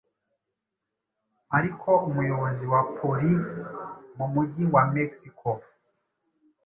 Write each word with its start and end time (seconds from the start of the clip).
Ariko 1.57 1.89
umuyobozi 2.07 2.65
wa 2.73 2.81
polii 2.97 3.39
mu 4.17 4.25
mujyi 4.33 4.63
wa 4.73 4.83
Mexico, 4.95 5.49